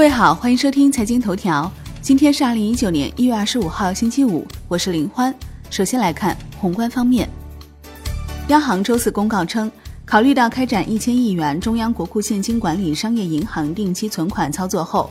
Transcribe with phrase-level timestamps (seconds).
[0.00, 1.70] 各位好，欢迎收听财经头条。
[2.00, 5.32] 今天是二零一九年一月二十五号，星期五，我是林欢。
[5.68, 7.28] 首先来看宏观方面，
[8.48, 9.70] 央行周四公告称，
[10.06, 15.10] 考虑到开展一千亿元中央国库现金管理商业银行定期存款操作后，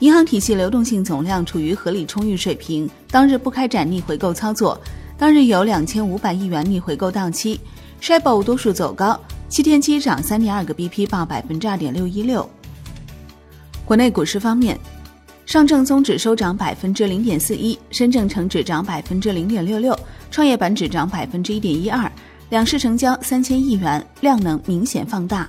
[0.00, 4.78] 银行体系流动性总量处于合理充裕水平，当日不开展逆回购操作。
[5.16, 7.58] 当日有两千五百亿元逆回购到期
[8.02, 9.18] s h i b o 多数走高，
[9.48, 12.46] 七天期涨三点二个 BP，报百分之二点六一六。
[13.86, 14.76] 国内股市方面，
[15.46, 19.96] 上证综指收涨百分之零点四一，深证成指涨百分之零点六六，
[20.28, 22.10] 创业板指涨百分之一点一二，
[22.50, 25.48] 两市成交三千亿元，量能明显放大。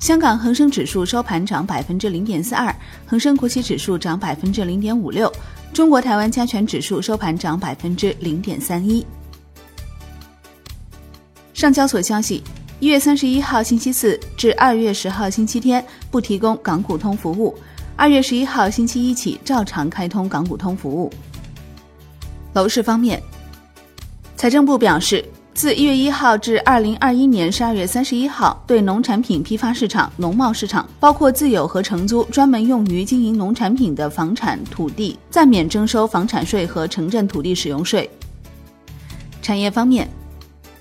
[0.00, 2.74] 香港恒生指数收盘涨百分之零点四二，
[3.06, 5.32] 恒生国企指数涨百分之零点五六。
[5.72, 9.06] 中国台湾加权指数收盘涨百分之零点三一。
[11.54, 12.42] 上交所消息，
[12.82, 17.56] 一月三十一号星期四至二月十号星期天不提供港股通服务，
[17.94, 21.08] 二月十一号星期一起照常开通港股通服务。
[22.54, 23.22] 楼市方面，
[24.36, 25.24] 财政部表示。
[25.54, 38.10] 自一月一号至二零二一年十二月三十一号，对农产品批发市场、农贸市场，包括自有和承租专门用于经营农产品的房产土地，暂免征收房产税和城镇土地使用税。
[39.42, 40.08] 产业方面，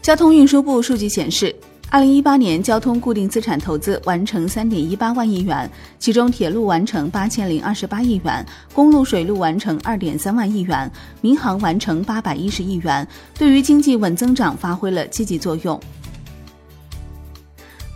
[0.00, 1.54] 交通运输部数据显示。
[1.92, 10.88] 二零一八年交通固定资产投资完成三点一八万亿元，其中铁路完成八千零二十八亿元，公路水路完成二点三万亿元，
[11.20, 15.80] 民航完成八百一十亿元，对于经济稳增长发挥了积极作用。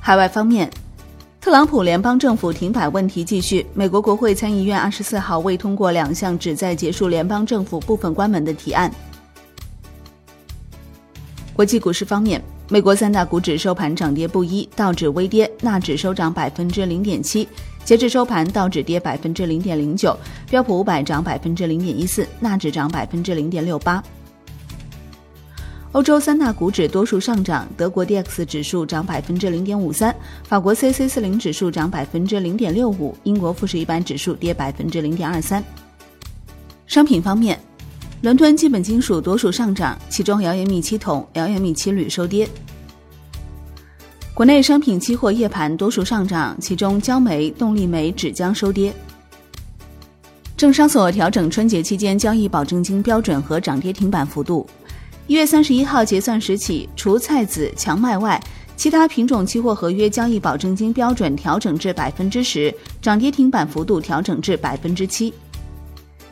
[0.01, 0.69] 海外方面，
[1.41, 8.93] 特朗普联邦政府停摆问题继续，美国国会参议院二十四号未通过两项旨在结束联邦政府部分关门的提案。
[11.53, 12.43] 国际股市方面。
[12.71, 17.47] 美国三大股指收盘涨跌不一，道指微跌，纳指收涨百分之零点七。
[17.85, 20.17] 截至收盘，道指跌百分之零点零九，
[20.49, 24.03] 标普五百涨百分之零点一四，纳指涨百分之零点六八。
[25.93, 35.63] 欧洲三大股指多数上涨，德国 D X 指数涨百分之零点五三，法国 C C 四零指数涨百分之零点六五，英国富时一百指数跌百分之零点二三。
[36.87, 37.61] 商品方面。
[38.25, 42.49] 伦敦基本金属多数上涨，其中窑盐密七铜、窑盐密七铝收跌。
[44.33, 48.95] 国内商品期货夜盘多数上涨，其中焦煤、动力煤、纸浆收跌。
[50.57, 54.67] 证商所调整春节期间交易保证金标准和涨跌停板幅度。
[55.27, 58.43] 一月三十一号结算时起，除菜籽、荞麦外，
[58.75, 65.31] 其他品种期货合约交易保证金标准调整至百分之十，涨跌停板幅度调整至百分之七。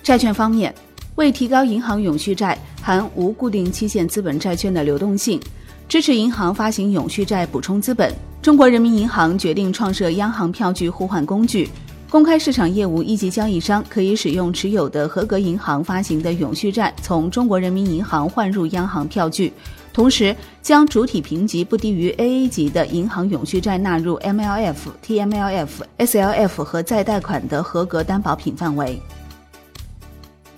[0.02, 0.74] 债券方面。
[1.16, 5.40] 为提高银行永续债含无固定期限资本债券的流动性，
[5.88, 11.68] 支持银行发行永续债补充资本，中国人民银行决定创设央行票据互换工具。
[12.10, 19.50] 公开市场业务一级交易商可以使用持有的合格银行发行的永续债，从中国人民银行换入央行票据，
[19.94, 24.74] 同时将主体评级不低于 AA 级的银行永续债纳入 MLF、
[25.06, 25.68] TMLF、
[25.98, 29.00] SLF 和再贷款的合格担保品范围。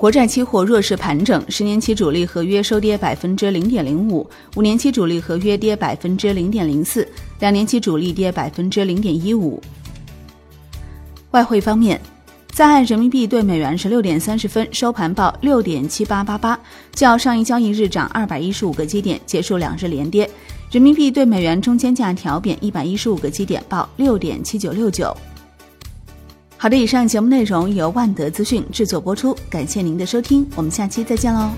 [0.04, 7.08] 国债期货弱势盘整，十年期主力合约收跌百分之零点零五，五年期主力合约跌百分之零点零四，
[7.40, 9.58] 两年期主力跌百分之零点一五。
[11.30, 11.98] 外汇方面，
[12.52, 16.60] 在岸人民币对美元十六点三十分收盘报六点七八八八，
[16.92, 20.28] 较上一交易日涨二百一十五个基点，结束两日连跌。
[20.70, 25.16] 人民币对美元中间价调贬一百一十五个基点，报六点七九六九。
[26.64, 31.50] 好的，以上节目内容由万德资讯制作播出，感谢您的收听，我们下期再见喽。